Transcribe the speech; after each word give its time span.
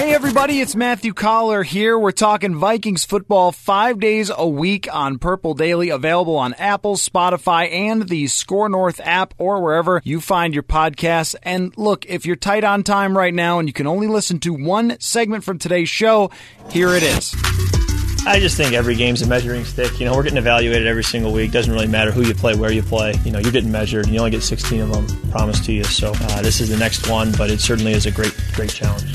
Hey 0.00 0.14
everybody, 0.14 0.62
it's 0.62 0.74
Matthew 0.74 1.12
Coller 1.12 1.62
here. 1.62 1.98
We're 1.98 2.10
talking 2.10 2.56
Vikings 2.56 3.04
football 3.04 3.52
five 3.52 4.00
days 4.00 4.30
a 4.34 4.48
week 4.48 4.88
on 4.90 5.18
Purple 5.18 5.52
Daily, 5.52 5.90
available 5.90 6.36
on 6.36 6.54
Apple, 6.54 6.96
Spotify, 6.96 7.70
and 7.70 8.08
the 8.08 8.26
SKOR 8.26 8.70
North 8.70 8.98
app 9.04 9.34
or 9.36 9.60
wherever 9.60 10.00
you 10.02 10.22
find 10.22 10.54
your 10.54 10.62
podcasts. 10.62 11.34
And 11.42 11.76
look, 11.76 12.06
if 12.06 12.24
you're 12.24 12.34
tight 12.34 12.64
on 12.64 12.82
time 12.82 13.14
right 13.14 13.34
now 13.34 13.58
and 13.58 13.68
you 13.68 13.74
can 13.74 13.86
only 13.86 14.06
listen 14.06 14.40
to 14.40 14.54
one 14.54 14.98
segment 15.00 15.44
from 15.44 15.58
today's 15.58 15.90
show, 15.90 16.30
here 16.70 16.94
it 16.94 17.02
is. 17.02 17.36
I 18.26 18.38
just 18.40 18.56
think 18.56 18.72
every 18.72 18.94
game's 18.94 19.20
a 19.20 19.26
measuring 19.26 19.66
stick. 19.66 20.00
You 20.00 20.06
know, 20.06 20.16
we're 20.16 20.22
getting 20.22 20.38
evaluated 20.38 20.86
every 20.86 21.04
single 21.04 21.30
week. 21.30 21.52
Doesn't 21.52 21.74
really 21.74 21.88
matter 21.88 22.10
who 22.10 22.22
you 22.22 22.34
play, 22.34 22.54
where 22.54 22.72
you 22.72 22.82
play. 22.82 23.12
You 23.22 23.32
know, 23.32 23.38
you're 23.38 23.52
getting 23.52 23.70
measured, 23.70 24.06
and 24.06 24.14
you 24.14 24.20
only 24.20 24.30
get 24.30 24.42
16 24.42 24.80
of 24.80 24.92
them 24.92 25.30
promised 25.30 25.66
to 25.66 25.74
you. 25.74 25.84
So 25.84 26.12
uh, 26.14 26.40
this 26.40 26.62
is 26.62 26.70
the 26.70 26.78
next 26.78 27.06
one, 27.10 27.32
but 27.32 27.50
it 27.50 27.60
certainly 27.60 27.92
is 27.92 28.06
a 28.06 28.10
great, 28.10 28.34
great 28.54 28.70
challenge. 28.70 29.12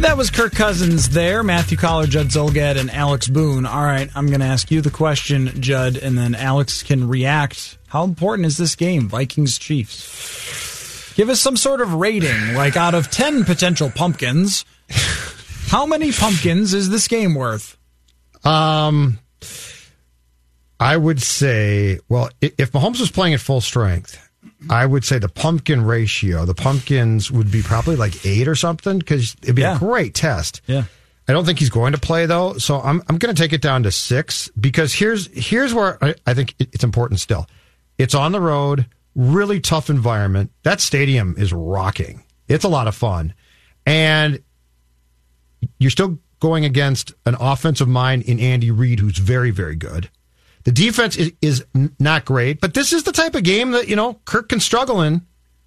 That 0.00 0.16
was 0.16 0.30
Kirk 0.30 0.52
Cousins 0.52 1.08
there, 1.10 1.42
Matthew 1.42 1.76
Coller, 1.78 2.06
Judd 2.06 2.26
Zulgad, 2.28 2.78
and 2.78 2.90
Alex 2.90 3.26
Boone. 3.28 3.64
All 3.64 3.82
right, 3.82 4.10
I'm 4.14 4.26
going 4.26 4.40
to 4.40 4.46
ask 4.46 4.70
you 4.70 4.80
the 4.80 4.90
question, 4.90 5.60
Judd, 5.60 5.96
and 5.96 6.16
then 6.18 6.34
Alex 6.34 6.82
can 6.82 7.08
react. 7.08 7.78
How 7.88 8.04
important 8.04 8.46
is 8.46 8.56
this 8.56 8.74
game, 8.74 9.08
Vikings 9.08 9.58
Chiefs? 9.58 11.14
Give 11.14 11.28
us 11.30 11.40
some 11.40 11.56
sort 11.56 11.80
of 11.80 11.94
rating, 11.94 12.54
like 12.54 12.76
out 12.76 12.94
of 12.94 13.10
10 13.10 13.44
potential 13.44 13.90
pumpkins, 13.90 14.64
how 15.68 15.86
many 15.86 16.12
pumpkins 16.12 16.74
is 16.74 16.90
this 16.90 17.08
game 17.08 17.34
worth? 17.34 17.76
Um, 18.44 19.18
I 20.78 20.96
would 20.96 21.22
say, 21.22 21.98
well, 22.08 22.30
if 22.40 22.72
Mahomes 22.72 23.00
was 23.00 23.10
playing 23.10 23.34
at 23.34 23.40
full 23.40 23.60
strength, 23.60 24.23
I 24.70 24.86
would 24.86 25.04
say 25.04 25.18
the 25.18 25.28
pumpkin 25.28 25.84
ratio, 25.84 26.44
the 26.44 26.54
pumpkins 26.54 27.30
would 27.30 27.50
be 27.50 27.62
probably 27.62 27.96
like 27.96 28.24
eight 28.26 28.48
or 28.48 28.54
something 28.54 28.98
because 28.98 29.36
it'd 29.42 29.54
be 29.56 29.62
Yeah. 29.62 29.76
a 29.76 29.78
great 29.78 30.14
test. 30.14 30.60
Yeah. 30.66 30.84
I 31.26 31.32
don't 31.32 31.44
think 31.46 31.58
he's 31.58 31.70
going 31.70 31.92
to 31.92 31.98
play 31.98 32.26
though, 32.26 32.58
so 32.58 32.80
I'm 32.80 33.02
I'm 33.08 33.16
going 33.18 33.34
to 33.34 33.42
take 33.42 33.52
it 33.54 33.62
down 33.62 33.82
to 33.84 33.90
six 33.90 34.50
because 34.60 34.92
here's 34.92 35.26
here's 35.28 35.72
where 35.72 36.02
I, 36.04 36.14
I 36.26 36.34
think 36.34 36.54
it's 36.58 36.84
important. 36.84 37.18
Still, 37.20 37.46
it's 37.96 38.14
on 38.14 38.32
the 38.32 38.40
road, 38.40 38.86
really 39.14 39.58
tough 39.58 39.88
environment. 39.88 40.50
That 40.64 40.80
stadium 40.82 41.34
is 41.38 41.52
rocking. 41.52 42.22
It's 42.46 42.64
a 42.64 42.68
lot 42.68 42.88
of 42.88 42.94
fun, 42.94 43.32
and 43.86 44.42
you're 45.78 45.90
still 45.90 46.18
going 46.40 46.66
against 46.66 47.14
an 47.24 47.36
offensive 47.40 47.88
mind 47.88 48.22
in 48.24 48.38
Andy 48.38 48.70
Reid, 48.70 49.00
who's 49.00 49.16
very 49.16 49.50
very 49.50 49.76
good. 49.76 50.10
The 50.64 50.72
defense 50.72 51.16
is, 51.16 51.32
is 51.42 51.64
not 51.98 52.24
great, 52.24 52.60
but 52.60 52.74
this 52.74 52.92
is 52.92 53.02
the 53.02 53.12
type 53.12 53.34
of 53.34 53.42
game 53.42 53.72
that 53.72 53.88
you 53.88 53.96
know 53.96 54.14
Kirk 54.24 54.48
can 54.48 54.60
struggle 54.60 55.02
in, 55.02 55.22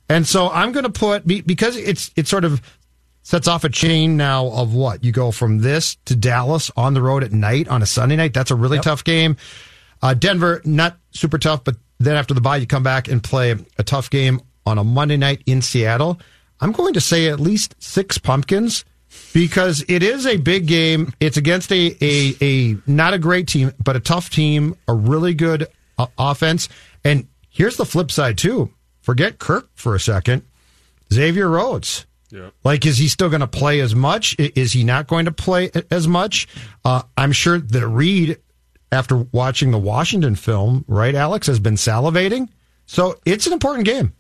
and 0.10 0.28
so 0.28 0.50
I'm 0.50 0.72
going 0.72 0.86
to 0.86 0.92
put 0.92 1.26
because 1.26 1.78
it's 1.78 2.12
it's 2.16 2.30
sort 2.30 2.46
of 2.46 2.62
sets 3.22 3.48
off 3.48 3.64
a 3.64 3.70
chain 3.70 4.18
now 4.18 4.48
of 4.48 4.74
what 4.74 5.04
you 5.04 5.12
go 5.12 5.32
from 5.32 5.60
this 5.60 5.96
to 6.06 6.16
Dallas 6.16 6.72
on 6.78 6.94
the 6.94 7.02
road 7.02 7.24
at 7.24 7.32
night 7.32 7.68
on 7.68 7.82
a 7.82 7.86
Sunday 7.86 8.16
night. 8.16 8.34
That's 8.34 8.52
a 8.52 8.56
really 8.56 8.80
tough 8.80 9.04
game. 9.04 9.38
Uh, 10.02 10.14
Denver 10.14 10.62
not 10.64 10.98
super 11.12 11.38
tough, 11.38 11.64
but 11.64 11.76
then 12.00 12.16
after 12.16 12.34
the 12.34 12.42
bye 12.42 12.58
you 12.58 12.66
come 12.66 12.84
back 12.84 13.08
and 13.08 13.22
play 13.22 13.56
a 13.78 13.84
tough 13.84 14.10
game 14.10 14.42
on 14.66 14.78
a 14.78 14.84
Monday 14.84 15.18
night 15.18 15.44
in 15.46 15.62
Seattle. 15.62 16.20
I'm 16.60 16.72
going 16.72 16.94
to 16.94 17.02
say 17.02 17.28
at 17.28 17.40
least 17.40 17.76
six 17.80 18.18
pumpkins 18.18 18.84
because 19.34 19.84
it 19.88 20.04
is 20.04 20.26
a 20.26 20.38
big 20.38 20.68
game. 20.68 21.14
It's 21.20 21.38
against 21.38 21.72
a 21.72 21.96
a, 22.02 22.36
a 22.42 22.78
not 22.86 23.14
a 23.14 23.20
great 23.20 23.48
team, 23.48 23.72
but 23.84 23.96
a 23.96 24.00
tough 24.00 24.30
team, 24.30 24.76
a 24.88 24.94
really 24.94 25.34
good 25.34 25.68
uh, 25.98 26.08
offense. 26.18 26.70
And 27.04 27.28
here's 27.50 27.78
the 27.78 27.86
flip 27.86 28.12
side 28.12 28.38
too. 28.38 28.72
Forget 29.02 29.40
Kirk 29.40 29.70
for 29.76 29.96
a 29.96 30.00
second. 30.00 30.44
Xavier 31.14 31.50
Rhodes. 31.50 32.06
Yeah. 32.30 32.50
Like, 32.64 32.86
is 32.86 32.98
he 32.98 33.08
still 33.08 33.30
going 33.30 33.42
to 33.42 33.48
play 33.48 33.80
as 33.80 33.96
much? 33.96 34.36
Is 34.38 34.74
he 34.74 34.84
not 34.84 35.08
going 35.08 35.26
to 35.26 35.32
play 35.32 35.72
as 35.90 36.08
much? 36.08 36.48
Uh, 36.84 37.04
I'm 37.16 37.32
sure 37.32 37.58
that 37.58 37.88
Reid, 37.88 38.38
after 38.92 39.16
watching 39.32 39.72
the 39.72 39.78
Washington 39.78 40.36
film, 40.36 40.84
right, 40.88 41.16
Alex, 41.16 41.48
has 41.48 41.60
been 41.60 41.76
salivating. 41.76 42.50
So 42.86 43.18
it's 43.26 43.48
an 43.48 43.54
important 43.54 43.86
game. 43.86 44.14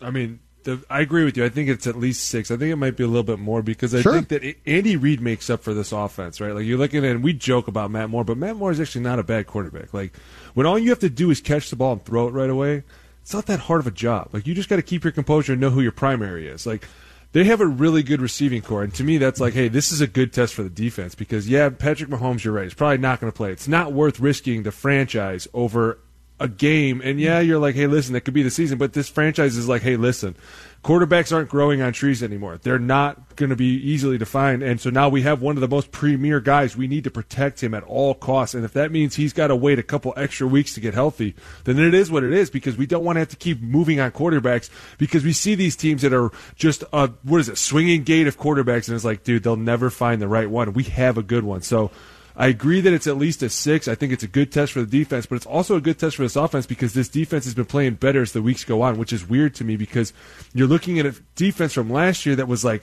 I 0.00 0.10
mean, 0.10 0.38
the, 0.64 0.82
I 0.90 1.00
agree 1.00 1.24
with 1.24 1.36
you. 1.36 1.44
I 1.44 1.48
think 1.48 1.68
it's 1.68 1.86
at 1.86 1.96
least 1.96 2.28
six. 2.28 2.50
I 2.50 2.56
think 2.56 2.70
it 2.72 2.76
might 2.76 2.96
be 2.96 3.04
a 3.04 3.06
little 3.06 3.22
bit 3.22 3.38
more 3.38 3.62
because 3.62 3.94
I 3.94 4.02
Sure. 4.02 4.12
think 4.12 4.28
that 4.28 4.54
Andy 4.66 4.96
Reid 4.96 5.20
makes 5.20 5.48
up 5.50 5.62
for 5.62 5.72
this 5.74 5.92
offense, 5.92 6.40
right? 6.40 6.54
Like 6.54 6.64
you're 6.66 6.78
looking 6.78 7.04
at, 7.04 7.12
and 7.12 7.22
we 7.24 7.32
joke 7.32 7.68
about 7.68 7.90
Matt 7.90 8.10
Moore, 8.10 8.24
but 8.24 8.36
Matt 8.36 8.56
Moore 8.56 8.70
is 8.70 8.80
actually 8.80 9.02
not 9.02 9.18
a 9.18 9.22
bad 9.22 9.46
quarterback. 9.46 9.92
Like 9.94 10.14
when 10.54 10.66
all 10.66 10.78
you 10.78 10.90
have 10.90 10.98
to 11.00 11.10
do 11.10 11.30
is 11.30 11.40
catch 11.40 11.70
the 11.70 11.76
ball 11.76 11.92
and 11.92 12.04
throw 12.04 12.28
it 12.28 12.32
right 12.32 12.50
away, 12.50 12.82
it's 13.22 13.32
not 13.34 13.46
that 13.46 13.60
hard 13.60 13.80
of 13.80 13.86
a 13.86 13.90
job. 13.90 14.28
Like 14.32 14.46
you 14.46 14.54
just 14.54 14.68
got 14.68 14.76
to 14.76 14.82
keep 14.82 15.04
your 15.04 15.12
composure 15.12 15.52
and 15.52 15.60
know 15.60 15.70
who 15.70 15.80
your 15.80 15.92
primary 15.92 16.48
is. 16.48 16.66
Like 16.66 16.86
they 17.32 17.44
have 17.44 17.60
a 17.60 17.66
really 17.66 18.02
good 18.02 18.20
receiving 18.20 18.60
corps, 18.60 18.82
and 18.82 18.92
to 18.94 19.04
me, 19.04 19.16
that's 19.18 19.38
like, 19.40 19.54
hey, 19.54 19.68
this 19.68 19.92
is 19.92 20.00
a 20.00 20.06
good 20.08 20.32
test 20.32 20.52
for 20.52 20.62
the 20.64 20.70
defense 20.70 21.14
because 21.14 21.48
yeah, 21.48 21.68
Patrick 21.68 22.10
Mahomes, 22.10 22.42
you're 22.44 22.52
right, 22.54 22.64
he's 22.64 22.74
probably 22.74 22.98
not 22.98 23.20
going 23.20 23.30
to 23.32 23.36
play. 23.36 23.52
It's 23.52 23.68
not 23.68 23.92
worth 23.92 24.18
risking 24.18 24.64
the 24.64 24.72
franchise 24.72 25.46
over 25.54 25.98
a 26.40 26.48
game. 26.48 27.00
And 27.04 27.20
yeah, 27.20 27.38
you're 27.38 27.58
like, 27.58 27.74
hey, 27.74 27.86
listen, 27.86 28.14
that 28.14 28.22
could 28.22 28.34
be 28.34 28.42
the 28.42 28.50
season, 28.50 28.78
but 28.78 28.94
this 28.94 29.08
franchise 29.08 29.56
is 29.56 29.68
like, 29.68 29.82
hey, 29.82 29.96
listen, 29.96 30.34
quarterbacks 30.82 31.34
aren't 31.34 31.50
growing 31.50 31.82
on 31.82 31.92
trees 31.92 32.22
anymore. 32.22 32.58
They're 32.62 32.78
not 32.78 33.36
going 33.36 33.50
to 33.50 33.56
be 33.56 33.74
easily 33.76 34.16
defined. 34.16 34.62
And 34.62 34.80
so 34.80 34.88
now 34.88 35.10
we 35.10 35.20
have 35.22 35.42
one 35.42 35.58
of 35.58 35.60
the 35.60 35.68
most 35.68 35.92
premier 35.92 36.40
guys. 36.40 36.76
We 36.76 36.88
need 36.88 37.04
to 37.04 37.10
protect 37.10 37.62
him 37.62 37.74
at 37.74 37.82
all 37.82 38.14
costs. 38.14 38.54
And 38.54 38.64
if 38.64 38.72
that 38.72 38.90
means 38.90 39.16
he's 39.16 39.34
got 39.34 39.48
to 39.48 39.56
wait 39.56 39.78
a 39.78 39.82
couple 39.82 40.14
extra 40.16 40.46
weeks 40.46 40.72
to 40.74 40.80
get 40.80 40.94
healthy, 40.94 41.34
then 41.64 41.78
it 41.78 41.92
is 41.92 42.10
what 42.10 42.24
it 42.24 42.32
is 42.32 42.48
because 42.48 42.78
we 42.78 42.86
don't 42.86 43.04
want 43.04 43.16
to 43.16 43.20
have 43.20 43.28
to 43.28 43.36
keep 43.36 43.60
moving 43.60 44.00
on 44.00 44.10
quarterbacks 44.10 44.70
because 44.96 45.22
we 45.22 45.34
see 45.34 45.54
these 45.54 45.76
teams 45.76 46.00
that 46.00 46.14
are 46.14 46.30
just 46.56 46.82
a, 46.94 47.08
what 47.22 47.40
is 47.40 47.50
it, 47.50 47.58
swinging 47.58 48.02
gate 48.02 48.26
of 48.26 48.38
quarterbacks. 48.38 48.88
And 48.88 48.96
it's 48.96 49.04
like, 49.04 49.24
dude, 49.24 49.42
they'll 49.42 49.56
never 49.56 49.90
find 49.90 50.22
the 50.22 50.28
right 50.28 50.48
one. 50.48 50.72
We 50.72 50.84
have 50.84 51.18
a 51.18 51.22
good 51.22 51.44
one. 51.44 51.60
So, 51.60 51.90
I 52.40 52.46
agree 52.46 52.80
that 52.80 52.94
it's 52.94 53.06
at 53.06 53.18
least 53.18 53.42
a 53.42 53.50
six. 53.50 53.86
I 53.86 53.94
think 53.94 54.14
it's 54.14 54.22
a 54.22 54.26
good 54.26 54.50
test 54.50 54.72
for 54.72 54.80
the 54.80 54.86
defense, 54.86 55.26
but 55.26 55.36
it's 55.36 55.44
also 55.44 55.76
a 55.76 55.80
good 55.80 55.98
test 55.98 56.16
for 56.16 56.22
this 56.22 56.36
offense 56.36 56.64
because 56.64 56.94
this 56.94 57.10
defense 57.10 57.44
has 57.44 57.52
been 57.52 57.66
playing 57.66 57.96
better 57.96 58.22
as 58.22 58.32
the 58.32 58.40
weeks 58.40 58.64
go 58.64 58.80
on, 58.80 58.96
which 58.96 59.12
is 59.12 59.28
weird 59.28 59.54
to 59.56 59.64
me 59.64 59.76
because 59.76 60.14
you're 60.54 60.66
looking 60.66 60.98
at 60.98 61.04
a 61.04 61.14
defense 61.36 61.74
from 61.74 61.92
last 61.92 62.24
year 62.24 62.34
that 62.36 62.48
was 62.48 62.64
like 62.64 62.82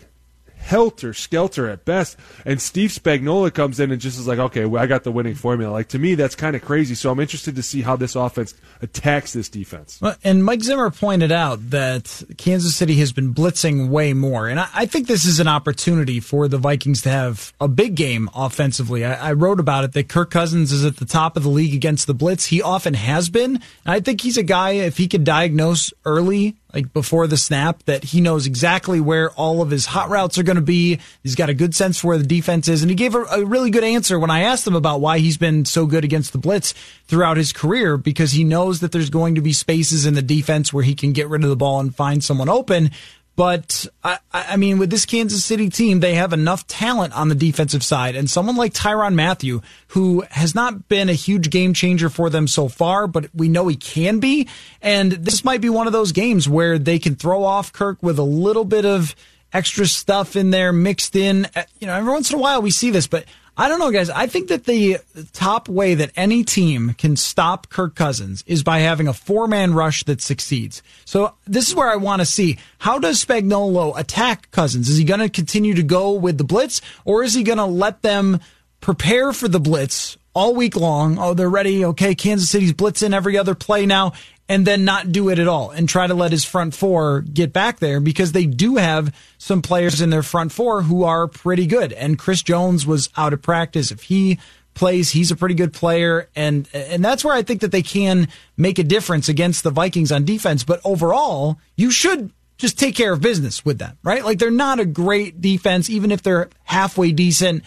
helter 0.67 1.13
skelter 1.13 1.69
at 1.69 1.85
best, 1.85 2.17
and 2.45 2.61
Steve 2.61 2.91
Spagnuolo 2.91 3.53
comes 3.53 3.79
in 3.79 3.91
and 3.91 4.01
just 4.01 4.19
is 4.19 4.27
like, 4.27 4.39
okay, 4.39 4.65
well, 4.65 4.83
I 4.83 4.85
got 4.85 5.03
the 5.03 5.11
winning 5.11 5.35
formula. 5.35 5.71
Like 5.71 5.87
to 5.89 5.99
me, 5.99 6.15
that's 6.15 6.35
kind 6.35 6.55
of 6.55 6.61
crazy. 6.61 6.93
So 6.93 7.09
I'm 7.09 7.19
interested 7.19 7.55
to 7.55 7.63
see 7.63 7.81
how 7.81 7.95
this 7.95 8.15
offense 8.15 8.53
attacks 8.81 9.33
this 9.33 9.49
defense. 9.49 9.99
And 10.23 10.43
Mike 10.43 10.61
Zimmer 10.61 10.91
pointed 10.91 11.31
out 11.31 11.69
that 11.69 12.23
Kansas 12.37 12.75
City 12.75 12.95
has 12.95 13.11
been 13.11 13.33
blitzing 13.33 13.89
way 13.89 14.13
more. 14.13 14.47
And 14.47 14.59
I, 14.59 14.67
I 14.73 14.85
think 14.85 15.07
this 15.07 15.25
is 15.25 15.39
an 15.39 15.47
opportunity 15.47 16.19
for 16.19 16.47
the 16.47 16.57
Vikings 16.57 17.01
to 17.03 17.09
have 17.09 17.53
a 17.59 17.67
big 17.67 17.95
game 17.95 18.29
offensively. 18.35 19.05
I, 19.05 19.29
I 19.29 19.33
wrote 19.33 19.59
about 19.59 19.85
it 19.85 19.93
that 19.93 20.09
Kirk 20.09 20.31
Cousins 20.31 20.71
is 20.71 20.85
at 20.85 20.97
the 20.97 21.05
top 21.05 21.37
of 21.37 21.43
the 21.43 21.49
league 21.49 21.73
against 21.73 22.07
the 22.07 22.13
blitz. 22.13 22.45
He 22.45 22.61
often 22.61 22.93
has 22.93 23.29
been. 23.29 23.55
And 23.55 23.63
I 23.85 23.99
think 23.99 24.21
he's 24.21 24.37
a 24.37 24.43
guy, 24.43 24.71
if 24.71 24.97
he 24.97 25.07
could 25.07 25.23
diagnose 25.23 25.93
early, 26.05 26.55
like 26.77 26.93
before 26.93 27.25
the 27.25 27.37
snap, 27.37 27.81
that 27.83 28.03
he 28.03 28.21
knows 28.21 28.45
exactly 28.45 29.01
where 29.01 29.31
all 29.31 29.63
of 29.63 29.71
his 29.71 29.87
hot 29.87 30.09
routes 30.09 30.37
are 30.37 30.43
going 30.43 30.57
to 30.57 30.61
be. 30.61 30.99
He's 31.23 31.33
got 31.33 31.49
a 31.49 31.55
good 31.55 31.73
sense 31.73 31.99
for 31.99 32.09
where 32.09 32.19
the 32.19 32.23
defense 32.23 32.67
is. 32.67 32.83
And 32.83 32.91
he 32.91 32.95
gave 32.95 33.15
a, 33.15 33.23
a 33.23 33.43
really 33.43 33.71
good 33.71 33.83
answer 33.83 34.19
when 34.19 34.29
I 34.29 34.41
asked 34.41 34.67
him 34.67 34.75
about 34.75 35.01
why 35.01 35.17
he's 35.17 35.39
been 35.39 35.65
so 35.65 35.87
good 35.87 36.03
against 36.03 36.33
the 36.33 36.37
blitz 36.37 36.75
throughout 37.07 37.35
his 37.35 37.51
career 37.51 37.97
because 37.97 38.33
he 38.33 38.43
knows 38.43 38.81
that 38.81 38.91
there's 38.91 39.09
going 39.09 39.33
to 39.35 39.41
be 39.41 39.53
spaces 39.53 40.05
in 40.05 40.13
the 40.13 40.21
defense 40.21 40.71
where 40.71 40.83
he 40.83 40.93
can 40.93 41.13
get 41.13 41.29
rid 41.29 41.43
of 41.43 41.49
the 41.49 41.55
ball 41.55 41.79
and 41.79 41.95
find 41.95 42.23
someone 42.23 42.47
open. 42.47 42.91
But 43.37 43.85
I, 44.03 44.17
I 44.33 44.57
mean, 44.57 44.79
with 44.79 44.89
this 44.89 45.05
Kansas 45.05 45.45
City 45.45 45.69
team, 45.69 45.99
they 45.99 46.15
have 46.15 46.33
enough 46.33 46.65
talent 46.65 47.15
on 47.15 47.29
the 47.29 47.35
defensive 47.35 47.83
side, 47.83 48.15
and 48.15 48.27
someone 48.27 48.55
like 48.55 48.73
Tyrann 48.73 49.13
Mathieu, 49.13 49.61
who 49.89 50.23
has 50.31 50.55
not 50.55 50.89
been 50.89 51.07
a 51.07 51.13
huge 51.13 51.51
game 51.51 51.75
changer 51.75 52.09
for 52.09 52.31
them 52.31 52.47
so 52.47 52.67
far, 52.67 53.05
but 53.05 53.29
we 53.35 53.47
know 53.47 53.67
he 53.67 53.75
can 53.75 54.19
be. 54.19 54.47
And 54.81 55.11
this 55.11 55.45
might 55.45 55.61
be 55.61 55.69
one 55.69 55.85
of 55.85 55.93
those 55.93 56.11
games 56.11 56.49
where 56.49 56.79
they 56.79 56.97
can 56.97 57.15
throw 57.15 57.43
off 57.43 57.71
Kirk 57.71 58.01
with 58.01 58.17
a 58.17 58.23
little 58.23 58.65
bit 58.65 58.85
of 58.85 59.15
extra 59.53 59.85
stuff 59.85 60.35
in 60.35 60.49
there 60.49 60.73
mixed 60.73 61.15
in. 61.15 61.45
Uh, 61.55 61.63
you 61.79 61.85
know, 61.85 61.93
every 61.93 62.11
once 62.11 62.31
in 62.31 62.39
a 62.39 62.41
while 62.41 62.63
we 62.63 62.71
see 62.71 62.89
this, 62.89 63.05
but 63.05 63.23
I 63.59 63.69
don't 63.69 63.79
know, 63.79 63.91
guys. 63.91 64.11
I 64.11 64.27
think 64.27 64.49
that 64.49 64.65
the 64.65 64.99
top 65.33 65.67
way 65.67 65.95
that 65.95 66.11
any 66.15 66.43
team 66.43 66.93
can 66.93 67.15
stop 67.15 67.69
Kirk 67.69 67.95
Cousins 67.95 68.43
is 68.45 68.61
by 68.61 68.79
having 68.79 69.07
a 69.07 69.13
four 69.13 69.47
man 69.47 69.73
rush 69.73 70.03
that 70.03 70.21
succeeds. 70.21 70.83
So 71.05 71.33
this 71.47 71.67
is 71.67 71.75
where 71.75 71.89
I 71.89 71.95
want 71.95 72.21
to 72.21 72.25
see 72.25 72.59
how 72.77 72.99
does 72.99 73.23
Spagnuolo 73.23 73.97
attack 73.97 74.51
Cousins? 74.51 74.89
Is 74.89 74.97
he 74.97 75.03
going 75.03 75.21
to 75.21 75.29
continue 75.29 75.73
to 75.73 75.83
go 75.83 76.11
with 76.11 76.37
the 76.37 76.43
blitz 76.43 76.81
or 77.03 77.23
is 77.23 77.33
he 77.33 77.41
going 77.41 77.57
to 77.57 77.65
let 77.65 78.03
them 78.03 78.39
prepare 78.79 79.33
for 79.33 79.47
the 79.47 79.59
blitz 79.59 80.17
all 80.37 80.53
week 80.53 80.75
long? 80.75 81.17
Oh, 81.17 81.33
they're 81.33 81.49
ready. 81.49 81.83
Okay. 81.83 82.13
Kansas 82.13 82.47
City's 82.47 82.71
blitzing 82.71 83.11
every 83.11 83.39
other 83.39 83.55
play 83.55 83.87
now 83.87 84.13
and 84.47 84.67
then 84.67 84.85
not 84.85 85.11
do 85.11 85.29
it 85.29 85.39
at 85.39 85.47
all 85.47 85.71
and 85.71 85.89
try 85.89 86.05
to 86.05 86.13
let 86.13 86.31
his 86.31 86.45
front 86.45 86.75
four 86.75 87.21
get 87.21 87.51
back 87.51 87.79
there 87.79 87.99
because 87.99 88.33
they 88.33 88.45
do 88.45 88.75
have 88.75 89.13
some 89.39 89.63
players 89.63 89.99
in 89.99 90.11
their 90.11 90.21
front 90.21 90.51
four 90.51 90.83
who 90.83 91.03
are 91.03 91.27
pretty 91.27 91.65
good. 91.65 91.91
And 91.91 92.19
Chris 92.19 92.43
Jones 92.43 92.85
was 92.85 93.09
out 93.17 93.33
of 93.33 93.41
practice. 93.41 93.91
If 93.91 94.03
he 94.03 94.37
plays, 94.75 95.09
he's 95.09 95.31
a 95.31 95.35
pretty 95.35 95.55
good 95.55 95.73
player. 95.73 96.29
And, 96.35 96.69
and 96.71 97.03
that's 97.03 97.25
where 97.25 97.35
I 97.35 97.41
think 97.41 97.61
that 97.61 97.71
they 97.71 97.81
can 97.81 98.27
make 98.55 98.77
a 98.77 98.83
difference 98.83 99.27
against 99.27 99.63
the 99.63 99.71
Vikings 99.71 100.11
on 100.11 100.23
defense. 100.23 100.63
But 100.63 100.81
overall, 100.85 101.57
you 101.75 101.89
should 101.89 102.31
just 102.57 102.77
take 102.77 102.95
care 102.95 103.11
of 103.11 103.21
business 103.21 103.65
with 103.65 103.79
them, 103.79 103.97
right? 104.03 104.23
Like 104.23 104.37
they're 104.37 104.51
not 104.51 104.79
a 104.79 104.85
great 104.85 105.41
defense, 105.41 105.89
even 105.89 106.11
if 106.11 106.21
they're 106.21 106.49
halfway 106.63 107.11
decent. 107.11 107.63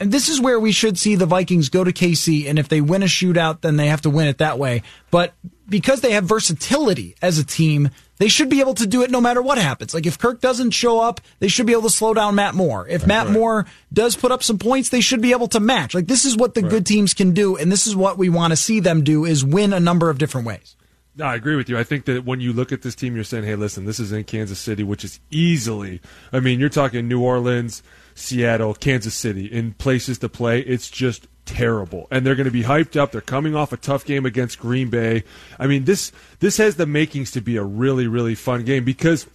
And 0.00 0.12
this 0.12 0.28
is 0.28 0.40
where 0.40 0.58
we 0.58 0.72
should 0.72 0.98
see 0.98 1.14
the 1.14 1.26
Vikings 1.26 1.68
go 1.68 1.84
to 1.84 1.92
KC, 1.92 2.48
and 2.48 2.58
if 2.58 2.68
they 2.68 2.80
win 2.80 3.02
a 3.02 3.06
shootout, 3.06 3.60
then 3.60 3.76
they 3.76 3.88
have 3.88 4.02
to 4.02 4.10
win 4.10 4.28
it 4.28 4.38
that 4.38 4.58
way. 4.58 4.82
But 5.10 5.34
because 5.68 6.00
they 6.00 6.12
have 6.12 6.24
versatility 6.24 7.16
as 7.22 7.38
a 7.38 7.44
team, 7.44 7.90
they 8.18 8.28
should 8.28 8.48
be 8.48 8.60
able 8.60 8.74
to 8.74 8.86
do 8.86 9.02
it 9.02 9.10
no 9.10 9.20
matter 9.20 9.42
what 9.42 9.58
happens. 9.58 9.94
Like 9.94 10.06
if 10.06 10.18
Kirk 10.18 10.40
doesn't 10.40 10.70
show 10.70 11.00
up, 11.00 11.20
they 11.40 11.48
should 11.48 11.66
be 11.66 11.72
able 11.72 11.82
to 11.82 11.90
slow 11.90 12.14
down 12.14 12.34
Matt 12.34 12.54
Moore. 12.54 12.86
If 12.88 13.06
Matt 13.06 13.26
right. 13.26 13.32
Moore 13.32 13.66
does 13.92 14.16
put 14.16 14.32
up 14.32 14.42
some 14.42 14.58
points, 14.58 14.88
they 14.88 15.00
should 15.00 15.20
be 15.20 15.32
able 15.32 15.48
to 15.48 15.60
match. 15.60 15.94
Like 15.94 16.06
this 16.06 16.24
is 16.24 16.36
what 16.36 16.54
the 16.54 16.62
right. 16.62 16.70
good 16.70 16.86
teams 16.86 17.14
can 17.14 17.32
do, 17.32 17.56
and 17.56 17.72
this 17.72 17.86
is 17.86 17.96
what 17.96 18.18
we 18.18 18.28
want 18.28 18.52
to 18.52 18.56
see 18.56 18.80
them 18.80 19.02
do: 19.02 19.24
is 19.24 19.44
win 19.44 19.72
a 19.72 19.80
number 19.80 20.10
of 20.10 20.18
different 20.18 20.46
ways. 20.46 20.76
No, 21.16 21.26
I 21.26 21.36
agree 21.36 21.54
with 21.54 21.68
you. 21.68 21.78
I 21.78 21.84
think 21.84 22.06
that 22.06 22.24
when 22.24 22.40
you 22.40 22.52
look 22.52 22.72
at 22.72 22.82
this 22.82 22.94
team, 22.94 23.14
you're 23.14 23.24
saying, 23.24 23.44
"Hey, 23.44 23.56
listen, 23.56 23.84
this 23.84 24.00
is 24.00 24.12
in 24.12 24.24
Kansas 24.24 24.58
City, 24.58 24.82
which 24.82 25.04
is 25.04 25.20
easily." 25.30 26.00
I 26.32 26.40
mean, 26.40 26.60
you're 26.60 26.68
talking 26.68 27.08
New 27.08 27.20
Orleans. 27.22 27.82
Seattle, 28.14 28.74
Kansas 28.74 29.14
City 29.14 29.46
in 29.46 29.74
places 29.74 30.18
to 30.18 30.28
play. 30.28 30.60
It's 30.60 30.88
just 30.88 31.26
terrible. 31.44 32.06
And 32.10 32.26
they're 32.26 32.34
going 32.34 32.46
to 32.46 32.50
be 32.50 32.62
hyped 32.62 32.96
up. 32.96 33.12
They're 33.12 33.20
coming 33.20 33.54
off 33.54 33.72
a 33.72 33.76
tough 33.76 34.04
game 34.04 34.24
against 34.24 34.58
Green 34.58 34.90
Bay. 34.90 35.24
I 35.58 35.66
mean, 35.66 35.84
this 35.84 36.12
this 36.40 36.56
has 36.58 36.76
the 36.76 36.86
makings 36.86 37.30
to 37.32 37.40
be 37.40 37.56
a 37.56 37.64
really 37.64 38.06
really 38.06 38.34
fun 38.34 38.64
game 38.64 38.84
because 38.84 39.26